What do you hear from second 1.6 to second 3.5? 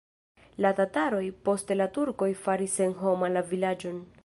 la turkoj faris senhoma la